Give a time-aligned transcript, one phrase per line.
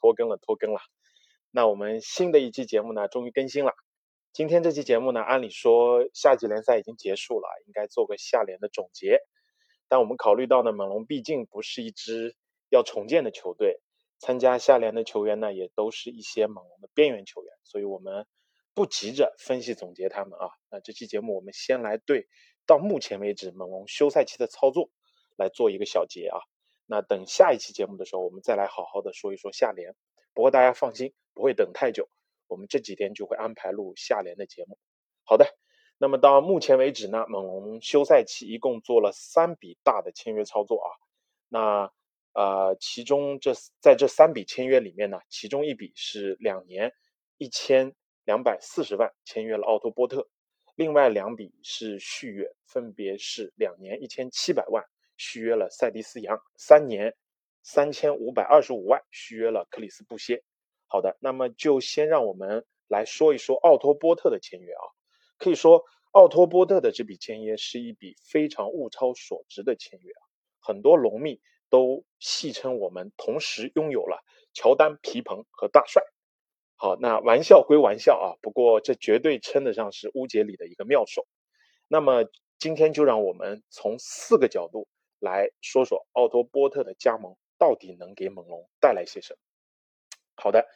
[0.00, 0.80] 拖更了，拖更了。
[1.50, 3.72] 那我们新的一期节目呢，终于更新了。
[4.32, 9.18] 今天这期节目呢，按理说夏季联赛已经结束了，应该做个下联的总结。
[9.88, 12.36] 但我们考虑到呢，猛龙毕竟不是一支
[12.68, 13.80] 要重建的球队，
[14.20, 18.24] 参加下联的球员呢，也都是一些猛龙的边缘球员，所以我们
[18.72, 20.48] 不急着分析总结他们啊。
[20.70, 22.28] 那这期节目我们先来对
[22.66, 24.90] 到目前为止猛龙休赛期的操作
[25.36, 26.38] 来做一个小结啊。
[26.90, 29.94] 那等下一期节目的时候，我们再来好好的说一说下联。
[30.34, 32.08] 不过大家放心，不会等太久，
[32.48, 34.76] 我们这几天就会安排录下联的节目。
[35.22, 35.46] 好的，
[35.98, 40.90] 那么到目前为止呢，猛龙休赛期一共做了三笔大的签约操作啊。
[41.48, 41.92] 那
[42.32, 46.92] 呃，其中这在这三笔签约里面呢，其中一笔是两年
[47.38, 47.94] 一千
[48.24, 50.28] 两百四十万签约了奥托波特，
[50.74, 54.84] 另外两笔是续约，分别是两年一千七百万。
[55.20, 57.14] 续约了塞迪斯·杨，三年
[57.62, 60.42] 三千五百二十五万续约了克里斯·布歇。
[60.86, 64.84] 好的，那么就先让我们来说一说奥托波特的签约啊。
[65.36, 70.22] 可以说，奥托波特的这笔签约是一笔非常物超所值的签约啊。
[70.58, 71.38] 很多龙迷
[71.68, 76.02] 都戏称我们同时拥有了乔丹、皮蓬和大帅。
[76.76, 81.26] 好，那玩笑归玩笑啊，不过这绝对称得上是乌杰里的一个妙手。
[81.88, 82.24] 那么
[82.58, 84.88] 今天就让我们从四个角度。
[85.20, 89.38] 来说说奥托波特的加盟到底能给猛龙带来些什么？
[90.34, 90.66] 好的，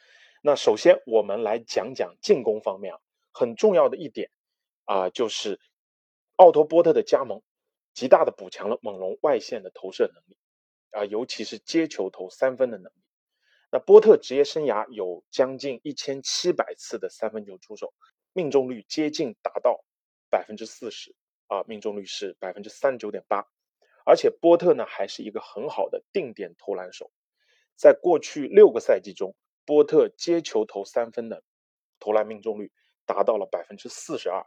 [0.41, 3.01] 那首先我们来讲讲进攻方面啊，
[3.33, 4.29] 很重要的一点
[4.83, 5.59] 啊，就是
[6.35, 7.41] 奥托波特的加盟
[7.93, 10.37] 极大的补强了猛龙外线的投射能力
[10.91, 13.01] 啊，尤其是接球投三分的能力。
[13.71, 17.93] 那波特职业生涯有将近一千七百次的三分球出手，
[18.31, 19.83] 命中率接近达到
[20.29, 21.15] 百分之四十
[21.47, 23.47] 啊，命中率是百分之三十九点八。
[24.05, 27.11] 而且波特呢，还是一个很好的定点投篮手，
[27.75, 29.35] 在过去六个赛季中，
[29.65, 31.43] 波特接球投三分的
[31.99, 32.71] 投篮命中率
[33.05, 34.45] 达到了百分之四十二，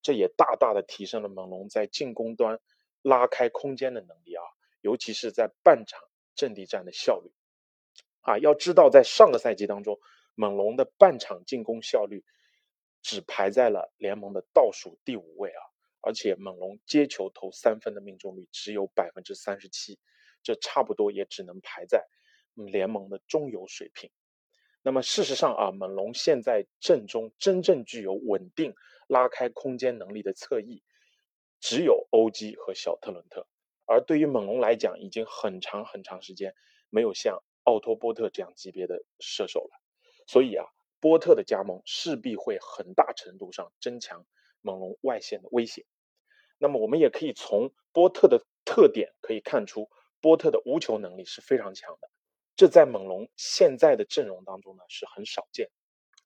[0.00, 2.60] 这也大大的提升了猛龙在进攻端
[3.02, 4.44] 拉开空间的能力啊，
[4.80, 6.00] 尤其是在半场
[6.36, 7.32] 阵地战的效率
[8.20, 8.38] 啊。
[8.38, 9.98] 要知道，在上个赛季当中，
[10.36, 12.24] 猛龙的半场进攻效率
[13.02, 15.69] 只排在了联盟的倒数第五位啊。
[16.02, 19.98] 而且猛龙接球投三分的命中率只有百分之三十七，
[20.42, 22.06] 这差不多也只能排在
[22.54, 24.10] 联盟的中游水平。
[24.82, 28.74] 那么事实上啊，猛龙现在阵中真正具有稳定
[29.08, 30.82] 拉开空间能力的侧翼，
[31.60, 33.46] 只有欧基和小特伦特。
[33.84, 36.54] 而对于猛龙来讲，已经很长很长时间
[36.88, 39.82] 没有像奥托波特这样级别的射手了。
[40.26, 40.64] 所以啊，
[40.98, 44.24] 波特的加盟势必会很大程度上增强。
[44.62, 45.86] 猛龙外线的威胁，
[46.58, 49.88] 那么我们也可以从波特的特点可以看出，
[50.20, 52.10] 波特的无球能力是非常强的，
[52.56, 55.70] 这在猛龙现在的阵容当中呢是很少见。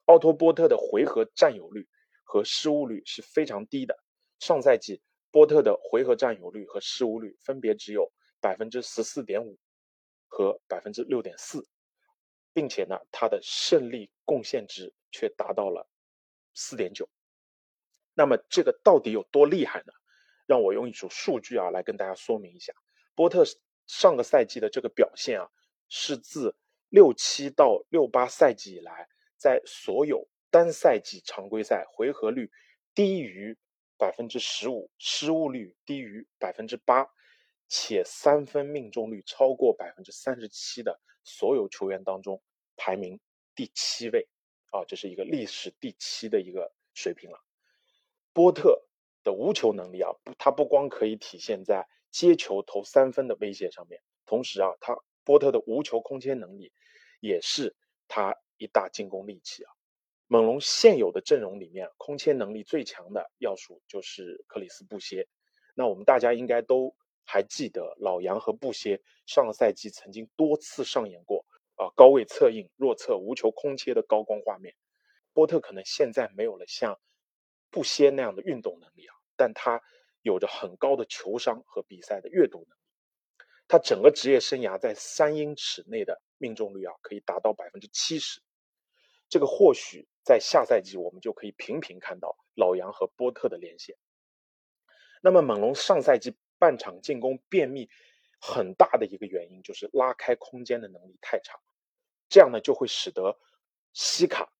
[0.06, 1.88] 奥托波特的回合占有率
[2.24, 3.96] 和失误率是非常低的，
[4.40, 9.58] 上赛季波特的回合占有率和失误率分别只有百分之十四点五
[10.26, 11.66] 和百分之六点四，
[12.52, 15.88] 并且呢他的胜利贡献值却达到了
[16.52, 17.08] 四点九。
[18.14, 19.92] 那么这个到底有多厉害呢？
[20.46, 22.72] 让我用一组数据啊来跟大家说明一下。
[23.14, 23.44] 波特
[23.86, 25.50] 上个赛季的这个表现啊，
[25.88, 26.56] 是自
[26.88, 32.50] 六七到六八赛季以来，在所有单赛季常规赛回合率
[32.94, 33.56] 低于
[33.96, 37.08] 百分之十五、失误率低于百分之八，
[37.68, 42.42] 且三分命中率超过百分之三十七的所有球员当中
[42.76, 43.18] 排名
[43.54, 44.28] 第七位
[44.70, 47.43] 啊，这是一个历史第七的一个水平了。
[48.34, 48.84] 波特
[49.22, 54.94] 的无球能力啊，不他不光可以体现在接球投三分的威胁上面，同时啊，他
[55.24, 56.72] 波特的无球空间能力
[57.20, 57.74] 也是
[58.08, 59.72] 他一大进攻利器啊。
[60.26, 65.28] 猛龙现有的阵容里面，空切能力最强的要数就是克里斯布歇。
[65.74, 66.94] 那我们大家应该都
[67.24, 71.44] 还记得，老杨和布歇上赛季曾经多次上演过
[71.76, 74.74] 啊高位策应、弱侧无球空切的高光画面。
[75.32, 76.98] 波特可能现在没有了像
[77.74, 79.82] 布歇那样的运动能力啊，但他
[80.22, 82.80] 有着很高的球商和比赛的阅读能力。
[83.66, 88.40] 他整个职业生涯在三英尺内的命中率啊，可以达到百分之七十。
[89.28, 93.96] 这个或许在下赛季我们就可以频频看到老杨和波特的连线。
[95.20, 97.90] 那么猛龙上赛季半场进攻便秘
[98.40, 101.58] 很大的一个原因就是拉开空间的能力太差，
[102.28, 103.36] 这样呢就会使得
[103.92, 104.52] 西卡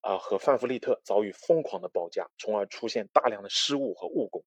[0.00, 4.44] 啊和范弗利特遭遇疯狂的包夹，从而出现大量的失误和误攻。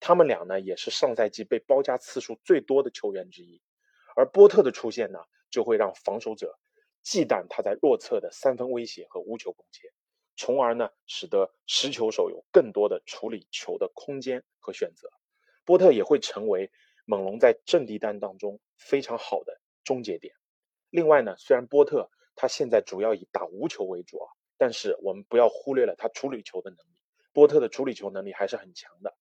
[0.00, 3.60] 他们俩呢也是上赛季被包夹次数最多的球员之一，
[4.16, 6.58] 而波特的出现呢就会让防守者
[7.02, 9.88] 忌惮他在弱侧的三分威胁和无球攻切。
[10.34, 15.08] 从而呢，使得持球手有更多的处理球的空间和选择。
[15.64, 16.72] 波特也会成为
[17.04, 20.34] 猛龙在阵地战当中非常好的终结点。
[20.90, 24.26] 另外呢，虽然波特他现在主要以打无球为主啊，
[24.62, 27.00] 但是我们不要忽略了他处理球的能力。
[27.32, 29.12] 波特的处理球能力还是很强的。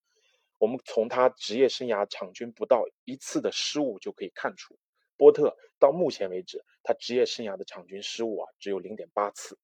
[0.60, 4.78] 我们从他职业生涯场均不到一次的失误就可以看出，
[5.18, 9.58] 波特到目前为止他职业生涯的场均失误啊只有零点八次。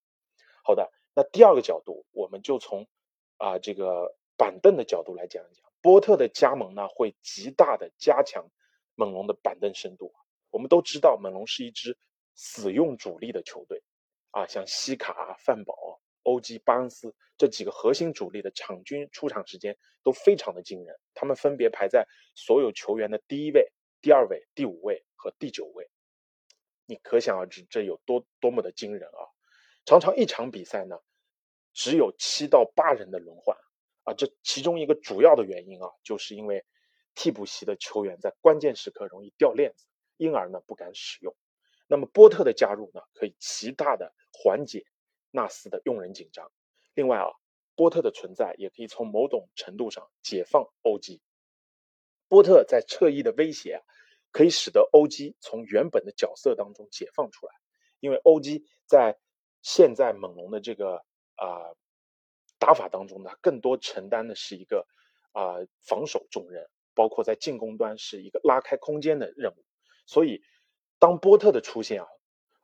[0.63, 0.91] 好的。
[1.13, 2.88] 那第二个角度，我们就从
[3.38, 8.50] 啊这个板凳的角度来讲一讲，波特的加盟呢，会极大的加强
[8.95, 10.12] 猛龙的板凳深度。
[10.50, 11.95] 我们都知道，猛龙是一支
[12.33, 13.76] 死用主力的球队，
[14.31, 23.71] 啊，像西卡、范宝、欧基、巴恩斯这几个核心主力的场均出场时间都非常的惊人，他们分别排在所有球员的第一位、
[24.01, 25.89] 第二位、第五位和第九位。
[26.85, 29.27] 你可想而知，这有多多么的惊人啊！
[29.85, 30.97] 常常一场比赛呢，
[31.73, 33.57] 只有七到八人的轮换
[34.03, 36.65] 啊，这其中一个主要的原因啊，就是因为
[37.13, 39.85] 替补席的球员在关键时刻容易掉链子，
[40.15, 41.35] 因而呢不敢使用。
[41.88, 44.86] 那么波特的加入呢，可以极大的缓解
[45.31, 46.51] 纳斯的用人紧张。
[46.94, 47.31] 另外啊，
[47.75, 51.22] 波特的存在也可以从某种程度上解放欧基。
[52.28, 53.81] 波特在侧翼的威胁啊，
[54.31, 57.54] 可以使得欧基从原本的角色当中解放出来，
[58.00, 59.18] 因为欧基在
[59.62, 61.06] 现在猛龙的这个
[61.36, 61.72] 啊
[62.60, 64.86] 打法当中呢，更多承担的是一个
[65.31, 69.63] 啊防守重任，包括在进攻端是一个拉开空间的任务。
[70.06, 70.42] 所以，
[70.99, 72.07] 当波特的出现啊，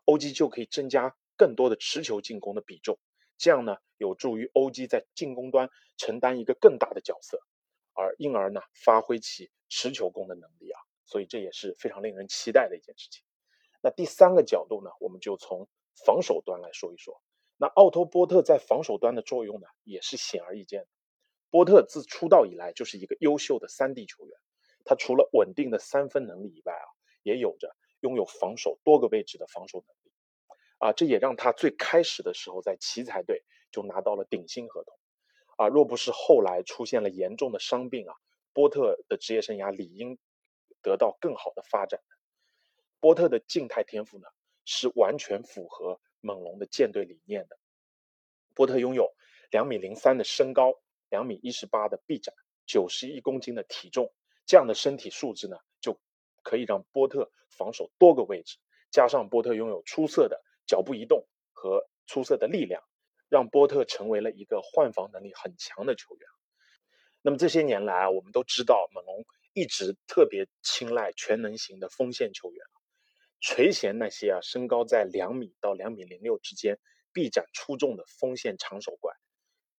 [0.06, 2.97] 欧基就可以增加更多的持球进攻的比重，
[3.38, 7.39] 这样呢有助于欧基在进攻端承担一个更大的角色，
[7.94, 10.80] 而因而呢发挥其持球攻的能力啊。
[11.06, 13.24] 所以这也是非常令人期待的一件事情。
[13.81, 15.68] 那第三个角度呢，我们就从。
[16.07, 17.21] 防守端来说一说，
[17.56, 20.88] 那奥托波特在防守端的作用呢，也是显而易见的。
[21.51, 24.35] 波特自出道以来就是一个优秀的三 D 球员，
[24.85, 26.88] 他除了稳定的三分能力以外啊，
[27.21, 30.12] 也有着拥有防守多个位置的防守能力，
[30.78, 34.94] 啊，这也让他最开始的时候在奇才队就拿到了顶薪合同，
[35.56, 38.14] 啊，若不是后来出现了严重的伤病啊，
[38.52, 40.20] 波特的职业生涯理应
[40.82, 42.00] 得到更好的发展。
[43.00, 44.28] 波特的静态天赋呢？
[44.66, 47.60] 是完全符合猛龙的舰队理念的。
[48.54, 49.14] 波特拥有
[49.52, 50.74] 两米零三的身高，
[51.10, 52.33] 两米一十八的臂展，
[52.66, 54.14] 九十一公斤的体重，
[54.45, 56.00] 这样的身体素质呢，就
[56.44, 58.57] 可以让波特防守多个位置。
[58.92, 62.83] 加上波特拥有出色的脚步移动和出色的力量，
[63.28, 66.30] 让波特成为了一个换防能力很强的球员。
[67.23, 72.64] 那么这些年来啊，我们都知道猛龙一直特别青睐全能型的锋线球员。
[73.40, 76.78] 垂涎那些啊，身高在两米到两米零六之间，
[77.12, 79.14] 臂展出众的锋线长手怪。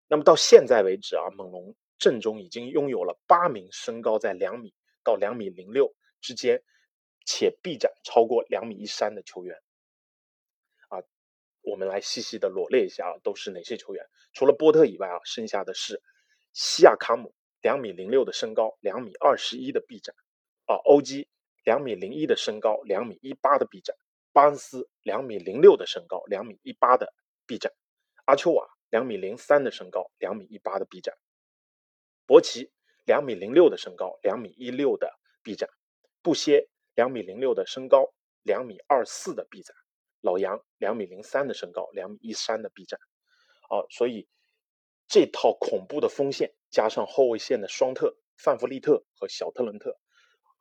[0.09, 5.95] 那么到现在为止啊，猛龙阵中已经拥有了八名身高在两米到两米零六
[6.25, 6.63] 之间，
[7.27, 9.55] 且臂展超过两米一三的球员。
[10.89, 11.05] 啊，
[11.61, 14.03] 我们来细细的罗列一下啊，都是哪些球员？
[14.33, 16.01] 除了波特以外啊，剩下的是
[16.55, 20.17] 西亚卡姆，两米零六的身高，两米二十一的臂展。
[20.65, 21.29] 啊，欧基。
[21.65, 23.97] 两米零一的身高，两米一八的臂展；
[24.35, 27.15] 巴恩斯两米零六的身高，两米一八的
[27.47, 27.73] 臂展；
[28.27, 31.15] 阿丘瓦两米零三的身高，两米一八的臂展；
[32.27, 32.71] 博奇
[33.07, 35.11] 两米零六的身高，两米一六的
[35.43, 35.67] 臂展；
[36.25, 38.15] 布歇两米零六的身高，
[38.45, 39.77] 两米二四的臂展；
[40.23, 42.99] 老杨两米零三的身高，两米一三的臂展。
[43.69, 44.27] 啊，所以
[45.07, 49.99] 这套恐怖的锋线加上后卫线的双特范弗利特和小特伦特。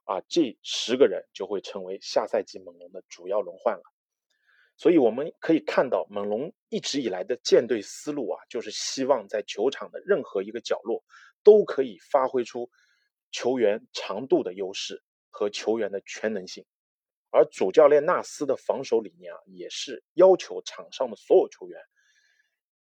[0.03, 3.83] 啊，这十个人就会成为下赛季猛龙的主要轮换了。
[4.75, 11.05] 所以我们可以看到，猛龙一直以来的建队思路啊，就是希望在球场的任何一个角落
[11.41, 12.69] 都可以发挥出
[13.31, 15.01] 球员长度的优势
[15.33, 16.65] 和球员的全能性。
[17.31, 21.81] 而主教练纳斯的防守理念啊，也是要求场上的所有球员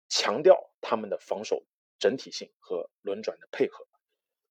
[0.09, 1.65] 强调他们的防守
[1.97, 3.87] 整体性和轮转的配合。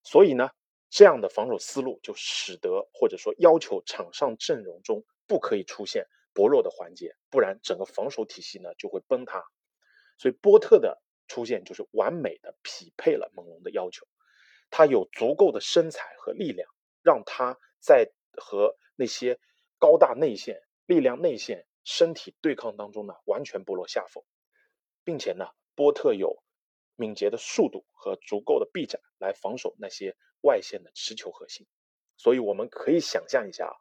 [0.03, 0.49] 所以呢，
[0.89, 9.45] 这样的防守思路就使得或者说要求场上阵容中不可以出现薄弱的环节，不然整个防守体系呢就会崩塌。
[10.17, 14.07] 所以波特的出现就是完美的匹配了猛龙的要求，
[14.71, 16.67] 他有足够的身材和力量，
[17.03, 19.39] 让他在和那些
[19.79, 24.23] 高大内线、力量内线、身体对抗当中呢完全不落下风，
[25.05, 26.43] 并且呢，波特有。
[26.97, 31.67] 敏捷的速度和足够的臂展来防守那些外线的持球核心，
[32.19, 33.73] 所以我们可以想象一下啊，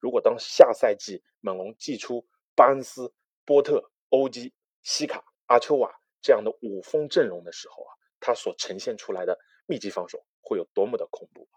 [0.00, 3.12] 如果当下赛季猛龙祭出巴恩斯、
[3.44, 4.54] 波特、欧基、
[4.84, 5.92] 西卡、阿丘瓦
[6.22, 7.90] 这样的五锋阵容的时候啊，
[8.20, 11.48] 他所呈现出来的密集防守会有多么的恐怖？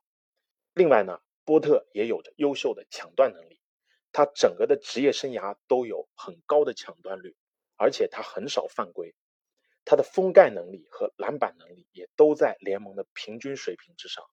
[0.73, 3.59] 另外呢，波特也有着优秀的抢断能力，
[4.11, 7.35] 他整个的职业生涯都有很高的抢断率，
[7.75, 9.13] 而且他很少犯规。
[9.85, 14.23] 他的封盖能力和篮板能力也都在联盟的平均水平之上。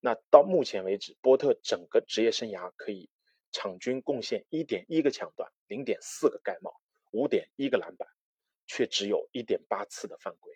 [0.00, 3.10] 那到目前为止，波特整个职业生涯可以
[3.52, 6.72] 场均贡献一点一个抢断、零点四个盖帽、
[7.10, 8.08] 五点一个篮板，
[8.66, 10.54] 却只有一点八次的犯规。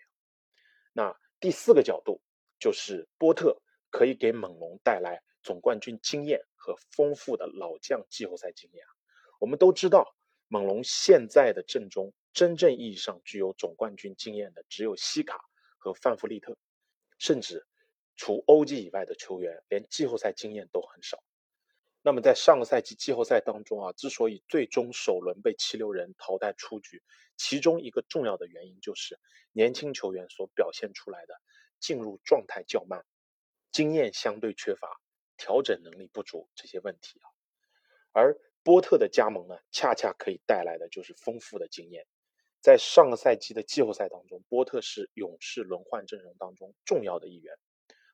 [0.94, 2.22] 那第四个角度
[2.58, 3.60] 就是波特
[3.90, 8.84] 可以给猛龙带来总冠军经验和丰富的老将季后赛经验。
[9.38, 10.16] 我们都知道，
[10.48, 12.12] 猛龙现在的阵中。
[12.32, 15.38] 真正意义上具有总冠军经验的只有西卡
[15.78, 16.56] 和范弗利特，
[17.16, 17.64] 甚至
[18.16, 21.22] 除欧记以外的球员连季后赛经验都很少。
[22.02, 27.04] 那么在上个赛季季后赛当中啊，之所以最终首轮被七六人淘汰出局，
[27.36, 29.20] 其中一个重要的原因就是
[29.52, 31.40] 年轻球员所表现出来的
[31.78, 33.06] 进入状态较慢、
[33.70, 35.00] 经验相对缺乏、
[35.36, 37.26] 调整能力不足这些问题啊。
[38.12, 42.06] 而波特的加盟呢，恰恰可以带来的就是丰富的经验。
[42.60, 47.54] 在上个赛季的季后赛当中，波特是勇士轮换阵容当中重要的一员。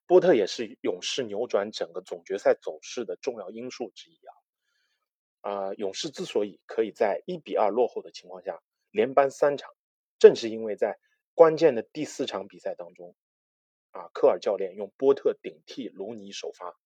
[0.07, 5.53] 波特也是勇士扭转整个总决赛走势的重要因素之一啊！
[5.53, 8.61] 啊，勇士之所以可以在一比二落后的情况下
[8.91, 9.73] 连扳三场，
[10.19, 10.99] 正是因为在
[11.35, 13.15] 关键的第四场比赛当中，
[13.93, 16.77] 啊，科尔教练用波特顶替卢尼首发，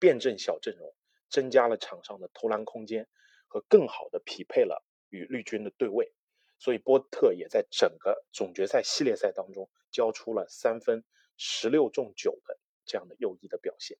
[0.00, 0.92] 辩证小阵容，
[1.28, 3.06] 增加了场上的投篮空间
[3.46, 6.12] 和更好的匹配了与绿军的对位。
[6.58, 11.04] 所以波特也在整个总决赛系列赛当中交出了三分
[11.36, 13.96] 十六中九的这样的优异的表现。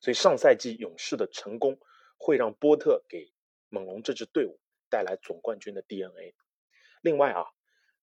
[0.00, 1.78] 所以上赛季勇士的成功
[2.18, 3.32] 会让波特给
[3.68, 6.34] 猛龙这支队伍带来总冠军的 DNA。
[7.00, 7.46] 另外啊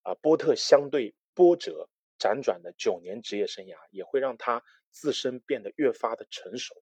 [0.01, 4.63] 啊，波特相对波折辗转的九年职业生涯也会让他
[4.95, 6.73] 自身变得越发的成熟。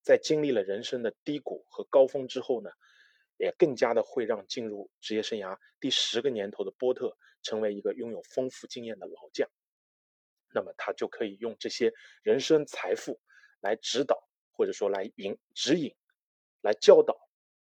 [0.00, 2.70] 在经历了人生的低谷和高峰之后呢？
[3.42, 9.48] 也更加的会让进入职业生涯第十个年头的波特成为一个拥有丰富经验的老将，
[10.52, 11.90] 那么他就可以用这些
[12.22, 13.18] 人生财富
[13.60, 15.96] 来指导，或者说来引指引，
[16.60, 17.16] 来教导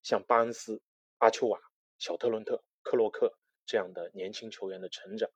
[0.02, 0.82] 像巴恩斯、
[1.16, 1.58] 阿丘瓦、
[1.98, 5.30] 小特伦特、克洛克这样的年轻球员的成长，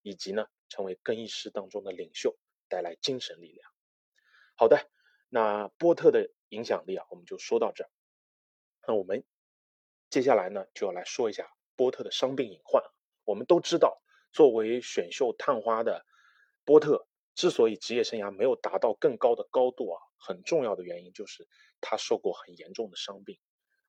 [0.00, 2.34] 以及呢成为更衣室当中的领袖，
[2.70, 3.73] 带来精神力量。
[4.54, 4.90] 好的，
[5.28, 7.90] 那波特的影响力啊，我们就说到这儿。
[8.86, 9.24] 那我们。
[10.10, 12.80] 接下来呢，就要来说一下波特的伤病隐患。
[13.24, 14.00] 我们都知道，
[14.32, 16.06] 作为选秀探花的
[16.64, 21.48] 波特，之所以职业生涯没有达到更高的高度啊，很重要的原因就是
[21.80, 23.40] 他受过很严重的伤病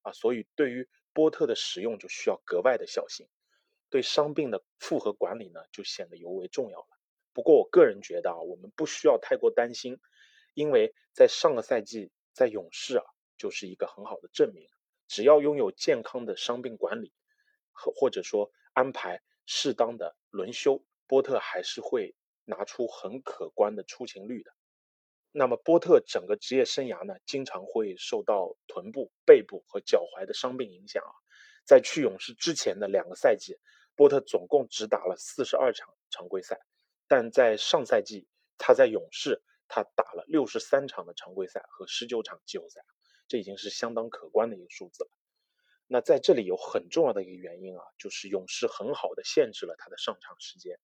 [0.02, 0.14] 啊。
[0.14, 3.30] 所以对于波特的使用就需要格外的小心，
[3.92, 6.88] 对伤病的复合管理呢，就显得尤为重要了。
[7.34, 10.00] 不过我个人觉得啊，我们不需要太过担心，
[10.56, 13.06] 因为在上个赛季在勇士啊，
[13.38, 14.68] 就是一个很好的证明。
[15.08, 17.14] 只要拥有健康的伤病管理，
[17.72, 24.52] 和或者说安排适当的轮休，波特还是会拿出很可观的出勤率的。
[25.32, 31.12] 那么波特整个职业生涯呢，经常会受到臀部、背部和脚踝的伤病影响啊。
[31.66, 33.60] 在去勇士之前的两个赛季，
[33.96, 36.60] 波特总共只打了四十二场常规赛，
[37.08, 42.82] 但在上赛季他在勇士，他打了六十三场的常规赛和十九场季后赛。
[43.28, 45.10] 这已经是相当可观的一个数字了。
[45.88, 50.78] 那在这里有很重要的一个原因啊，就是勇士很好的限制了他的上场时间，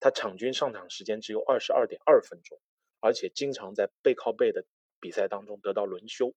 [0.00, 2.58] 他场均上场时间只有二十二点二分钟，
[3.00, 4.64] 而且经常在背靠背的
[5.00, 6.34] 比赛当中得到轮休。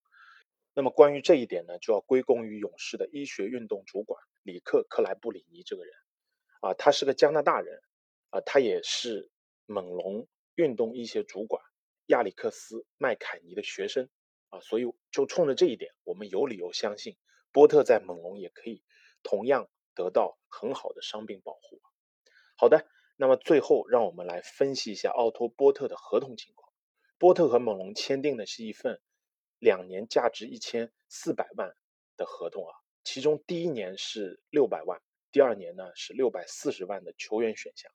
[0.74, 5.94] 那么关于这一点呢，就要归功于勇士的医学运动主管里克克莱布里尼这个人，
[6.60, 7.82] 啊，他是个加拿大人，
[8.30, 9.30] 啊，他也是
[9.66, 11.64] 猛龙运动医学主管
[12.10, 14.10] 亚历克斯麦凯尼的学生，
[14.50, 17.16] 啊，所以就冲着这一点，我们有理由相信
[17.52, 18.84] 波特在猛龙也可以
[19.22, 21.80] 同样得到很好的伤病保护。
[22.58, 26.74] 好的，那么最后让我们来分析一下奥托波特的合同情况。
[27.20, 29.00] 波特和猛龙签订的是一份
[29.60, 31.76] 两年价值一千四百万
[32.18, 32.74] 的合同啊。
[33.04, 35.00] 其中第一年是六百万，
[35.32, 37.92] 第二年呢是六百四十万的球员选项，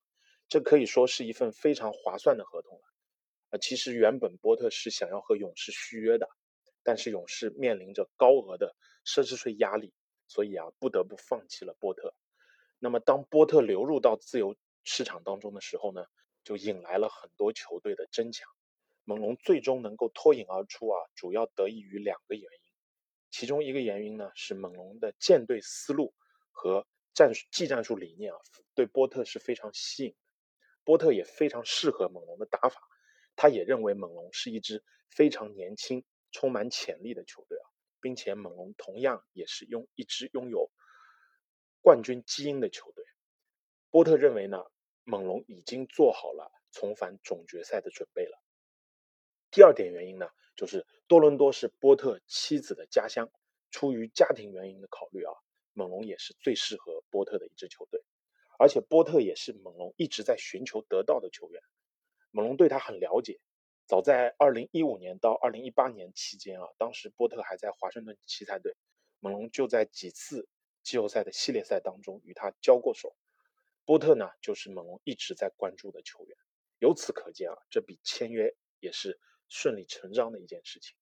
[0.49, 2.94] 这可以说是一份非常划算的合同了。
[3.59, 6.29] 其实原本波特是想要和勇士续约的，
[6.83, 9.93] 但是勇士面临着高额的奢侈税压力，
[10.27, 12.15] 所以啊不得不放弃了波特。
[12.79, 16.05] 那么当波特流入到自由市场当中的时候呢，
[16.43, 18.49] 就引来了很多球队的争抢。
[19.05, 22.73] 猛龙最终能够脱颖而出啊，主要得益于两个原因。
[23.31, 26.15] 其中一个原因呢，是猛龙的建队思路
[26.53, 28.39] 和战术技战术理念啊，
[28.75, 30.17] 对波特是非常吸引的。
[30.85, 32.81] 波特也非常适合猛龙的打法，
[33.37, 37.67] 他也认为猛龙是一支非常年轻、充满潜力的球队啊，
[38.01, 40.71] 并且猛龙同样也是拥一支拥有
[41.81, 43.05] 冠军基因的球队。
[43.91, 44.65] 波特认为呢，
[45.05, 48.43] 猛龙已经做好了重返总决赛的准备了。
[49.51, 50.29] 第二点原因呢？
[50.57, 53.29] 就是多伦多是波特妻子的家乡，
[53.73, 55.33] 出于家庭原因的考虑啊，
[55.73, 58.01] 猛龙也是最适合波特的一支球队，
[58.57, 61.61] 而且波特也是猛龙一直在寻求得到的球员，
[62.35, 63.39] 猛龙对他很了解，
[63.87, 68.77] 早在2015年到2018年期间啊，当时波特还在华盛顿奇才队，
[69.21, 70.49] 猛龙就在几次
[70.83, 73.15] 季后赛的系列赛当中与他交过手，
[73.85, 76.37] 波特呢就是猛龙一直在关注的球员，
[76.81, 79.21] 由此可见啊，这笔签约也是。
[79.51, 80.97] 顺理成章的一件事情，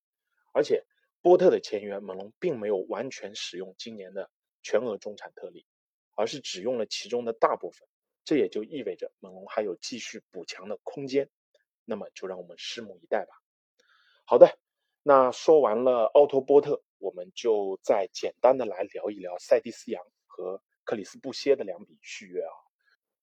[0.53, 0.85] 而且
[1.23, 4.31] 波特的签约，猛龙并没有完全使用今年的
[4.63, 5.65] 全额中产特例，
[6.17, 7.89] 而是只用了其中的大部分，
[8.25, 11.31] 这也就意味着猛龙还有继续补强的空间。
[11.85, 13.35] 那么就让我们拭目以待吧。
[14.25, 14.57] 好的，
[15.03, 22.55] 那说完了奥托波特，我们就再简单的来聊一聊塞蒂斯杨和克里斯布歇的两笔续约啊。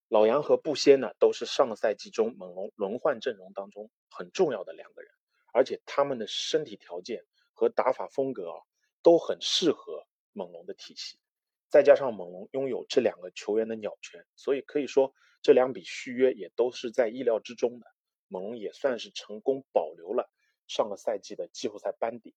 [0.10, 5.12] 老杨和布歇呢，都是上个赛季中猛龙轮换阵容当中很重要的两个人，
[5.54, 8.62] 而且他们的身体条件和打法风格啊，
[9.02, 11.18] 都很适合猛龙的体系。
[11.70, 17.86] 再加上猛龙拥有这两个球员的鸟权，所以可以说这两笔续约也都是在意料之中的。
[18.28, 20.30] 猛龙也算是成功保留了
[20.68, 22.36] 上个赛季的季后赛班底。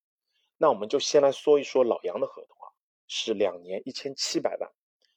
[0.58, 2.68] 那我们就先来说一说老杨的合同啊，
[3.08, 4.70] 是两年一千七百万。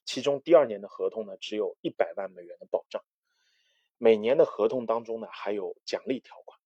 [0.06, 3.04] 其中第二年的合同呢，只有一百万美元的保障，
[3.97, 6.60] 每年的合同当中呢，还有奖励条款，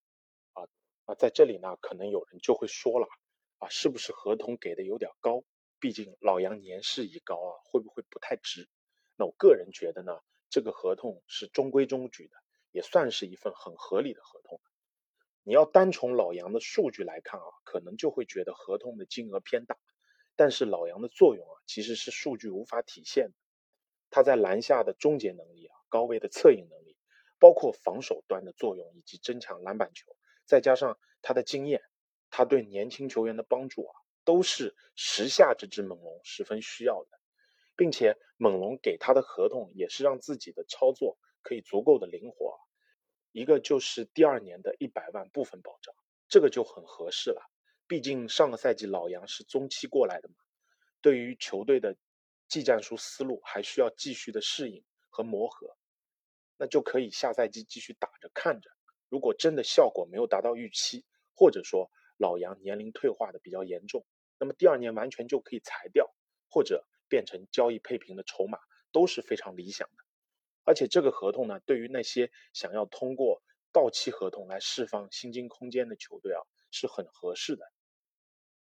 [0.54, 0.70] 啊
[1.06, 3.08] 啊，在这里呢，可能有人就会说了，
[3.60, 5.44] 啊，是不是合同给的有点高？
[5.80, 8.68] 毕竟老杨年事已高啊，会不会不太值？
[9.16, 12.36] 那我个人觉得呢，这个合同是中规中矩的，
[12.72, 14.60] 也算是一份很合理的合同。
[15.44, 19.78] 你要单从老杨的数据来看啊，可能就会觉得合同的金额偏大。
[20.36, 23.34] 但是老杨的作用啊，其实是数据无法体现的。
[24.10, 26.98] 他在篮下的终结能力啊，高位的策应能力，
[27.40, 30.16] 包括防守端的作用以及争抢篮板球，
[30.46, 31.82] 再加上他的经验，
[32.30, 33.94] 他对年轻球员的帮助啊，
[34.30, 37.18] 都是时下这只猛龙十分需要的。
[37.80, 42.60] 并且猛龙给他的合同也是让自己的操作可以足够的灵活。
[43.32, 45.96] 一个就是第二年的一百万部分保障，
[46.28, 47.42] 这个就很合适了。
[47.88, 50.36] 毕竟上个赛季老杨是中期过来的嘛，
[51.00, 51.96] 对于球队的
[52.50, 55.78] 技战术思路还需要继续的适应和磨合，
[56.58, 58.70] 那就可以下赛季继续打着看着。
[59.08, 64.06] 如果真的效果没有达到预期，或者说老杨年龄退化的比较严重，
[64.40, 66.12] 那么第二年完全就可以裁掉，
[66.50, 68.58] 或者变成交易配平的筹码
[68.92, 70.04] 都是非常理想的。
[70.64, 77.66] 而且这个合同呢，对于那些想要通过到期合同来释放薪金空间的球队啊，是很合适的。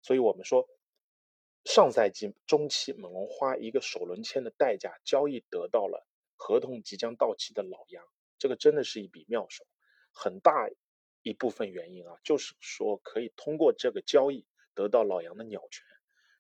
[0.01, 0.69] 所以我们说，
[1.65, 8.05] 上赛季中期猛龙花一个首轮签的代价交易得到了合同即将到期的老杨，
[8.39, 9.67] 这个真的是一笔妙手。
[10.13, 10.71] 很大
[11.23, 14.47] 一部分原因啊，就是说可以通过这个交易
[14.79, 15.85] 得到老杨的鸟权。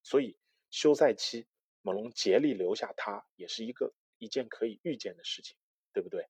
[0.05, 0.38] 所以
[0.70, 1.48] 休赛期
[1.83, 5.57] 猛龙竭力留下他，也是一个一件可以预见的事情，
[5.92, 6.29] 对不对？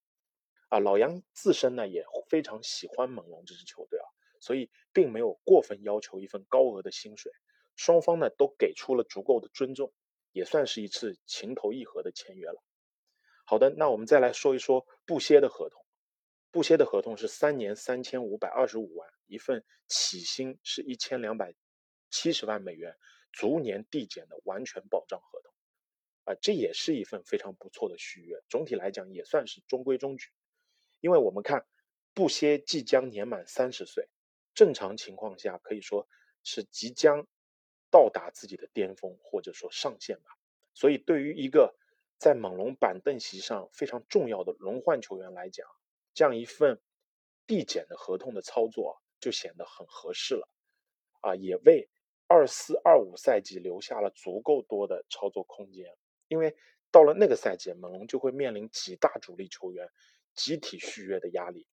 [0.71, 4.07] 啊，老杨自身呢也非常喜欢猛龙这支球队啊。
[4.40, 7.31] 所以并没有过分要求一份高额的薪水，
[7.77, 9.92] 双方呢都给出了足够的尊重，
[10.33, 12.62] 也算是一次情投意合的签约了。
[13.44, 15.85] 好的，那我们再来说一说布歇的合同。
[16.51, 21.53] 布歇的合同是三年三千五百二十五万，一份起薪是一千两百
[22.11, 22.97] 七十万美元，
[23.33, 25.53] 逐年递减的完全保障合同。
[26.25, 28.42] 啊，这也是一份非常不错的续约。
[28.49, 30.29] 总体来讲也算是中规中矩，
[31.01, 31.66] 因为我们看
[32.12, 34.09] 布歇即将年满三十岁，
[34.55, 36.07] 正常情况下可以说
[36.44, 37.27] 是即将
[37.90, 40.31] 到达自己的巅峰或者说上限吧。
[40.75, 41.75] 所以对于一个
[42.18, 45.66] 在猛龙板凳席上非常重要的轮换球员来讲，
[46.12, 46.81] 这样一份
[47.47, 50.49] 递减的合同的操作就显得很合适了，
[51.21, 51.88] 啊，也为
[52.29, 55.97] 二四二五赛季留下了足够多的操作空间。
[56.29, 56.57] 因为
[56.93, 59.91] 到了那个赛季，猛龙就会面临几大主力球员
[60.35, 61.67] 集体续约的压力，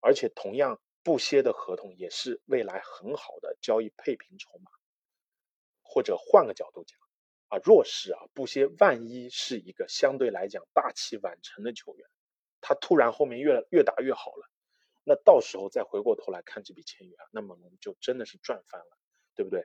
[0.00, 4.70] 而且同样不歇的合同也是未来很好的交易配平筹码。
[5.90, 6.98] 或者换个角度讲，
[7.48, 12.06] 啊，若是啊不歇万一是一个相对来讲大器晚成的球员，
[12.60, 14.50] 他突然后面越越打越好了，
[15.02, 18.98] 那到时候再回过头来看这笔签约，那猛龙就真的是赚翻了，
[19.38, 19.64] 对不对？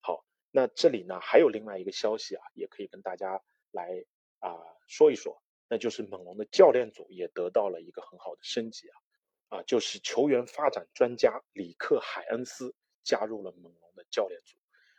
[0.00, 0.24] 好。
[0.52, 4.04] 那这里呢，还有另外一个消息啊，也可以跟大家来
[4.38, 4.54] 啊
[4.86, 14.54] 说一说，那就是猛龙的教练组也得到了一个很好的升级啊，啊，就是球员发展专家里克海恩斯加入了猛龙的教练组。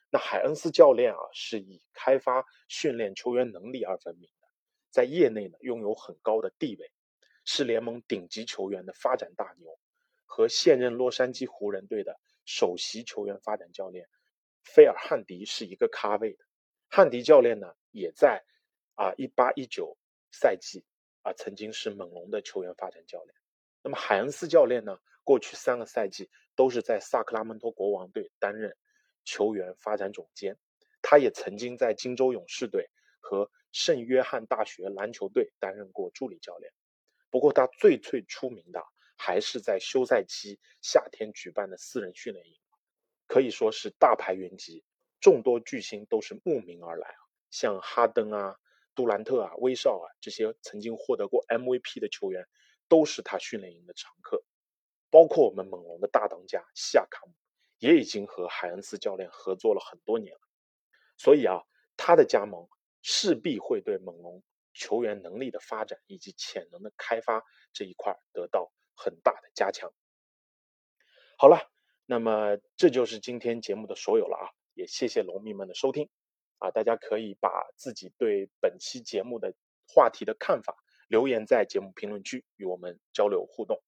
[0.09, 4.47] 那海恩斯教练啊，是以开发训练球员能力而闻名的，
[4.89, 6.91] 在业内呢拥有很高的地位，
[7.45, 9.79] 是联盟顶级球员的发展大牛，
[10.25, 14.07] 和现任洛杉矶湖人队的首席球员发展教练。
[14.63, 16.45] 菲尔汉迪是一个咖位的，
[16.89, 18.43] 汉迪教练呢，也在
[18.95, 19.97] 啊一八一九
[20.31, 20.85] 赛季
[21.21, 23.35] 啊曾经是猛龙的球员发展教练。
[23.81, 28.73] 那么海恩斯教练呢，过去三个赛季都是在萨克拉门托国王队担任
[29.25, 30.57] 球员发展总监。
[31.01, 36.71] 他也曾经在金州勇士队和圣约翰大学篮球队担任过助理教练。
[37.29, 38.81] 不过他最最出名的
[39.25, 42.57] 还是在休赛期夏天举办的私人训练营。
[43.25, 44.83] 可以说是大牌云集，
[45.21, 48.59] 众多巨星都是慕名而来啊，像哈登啊、
[48.93, 52.45] 杜兰特啊、威少啊这些曾经获得过 MVP 的球员，
[52.89, 54.43] 都是他训练营的常客。
[55.09, 57.31] 包括我们猛龙的大当家西亚卡姆，
[57.79, 60.41] 也已经和海恩斯教练合作了很多年了。
[61.17, 61.63] 所以啊，
[61.95, 62.67] 他的加盟
[63.01, 69.91] 势必会对猛龙球员能力的发展以及潜能的开发这一块得到很大的加强。
[71.37, 71.69] 好了。
[72.05, 74.51] 那么这就是今天节目的所有了啊！
[74.73, 76.09] 也谢谢龙迷们的收听
[76.57, 76.69] 啊！
[76.69, 79.55] 大家可以把自己对本期节目的
[79.87, 80.75] 话题的看法
[81.07, 83.81] 留言在节目评论区与我们交流互动。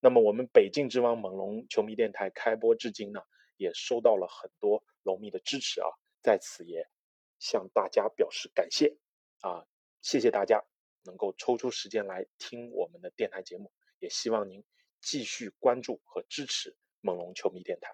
[0.00, 3.20] 那么我们北境之王猛龙球迷电台开播至今呢，
[3.56, 5.88] 也收到了很多龙迷的支持啊，
[6.22, 6.88] 在此也
[7.40, 8.96] 向大家表示感谢
[9.40, 9.66] 啊！
[10.00, 10.62] 谢谢大家
[11.02, 14.62] 能够抽出时间来听我们的电台节目，也希望您
[15.00, 16.76] 继续关注和支持。
[17.04, 17.92] 猛龙球迷电台，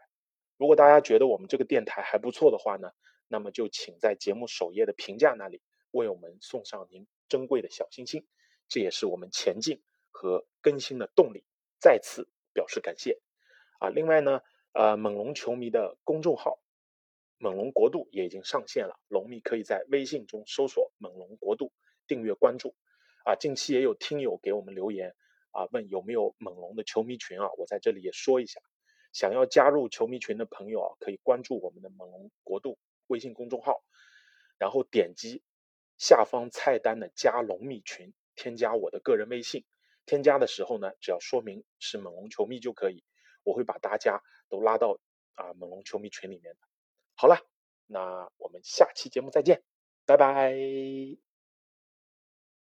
[0.59, 2.90] 如果大家觉得我们这个电台还不错的话呢，
[3.27, 8.27] 那么就请在节目首页的评价那里为我们送上您珍贵的小心心，
[8.68, 11.44] 这也是我们前进和更新的动力。
[11.81, 13.18] 再次表示感谢
[13.79, 13.88] 啊！
[13.88, 14.42] 另外呢，
[14.73, 16.61] 呃，猛龙球迷的公众号
[17.40, 21.73] “猛龙国度”也已经上线了，龙迷可以在微信中搜索“猛龙国度”，
[22.07, 22.75] 订阅关注。
[23.25, 25.16] 啊，近期也有听友给我们留言
[25.59, 28.61] 啊，问有没有猛龙的球迷群啊，我在这里也说一下。
[29.12, 33.83] 想要加入球迷群的朋友啊，可以关注我们的猛龙国度微信公众号，
[34.59, 35.42] 然后点击
[35.97, 39.64] 下方菜单的加龙蜜群，添加我的个人微信。
[40.07, 43.03] 添加的时候呢，只要说明是猛龙球迷就可以，
[43.42, 44.99] 我会把大家都拉到
[45.35, 46.61] 啊猛龙球迷群里面的。
[47.14, 47.37] 好了，
[47.87, 49.62] 那我们下期节目再见，
[50.07, 51.27] 拜拜。